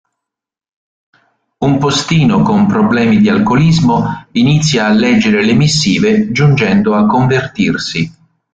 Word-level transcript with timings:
Un 1.59 1.77
postino 1.77 2.41
con 2.41 2.65
problemi 2.65 3.19
di 3.19 3.29
alcolismo 3.29 4.25
inizia 4.31 4.87
a 4.87 4.93
leggere 4.93 5.45
le 5.45 5.53
missive 5.53 6.31
giungendo 6.31 6.95
a 6.95 7.05
convertirsi. 7.05 8.11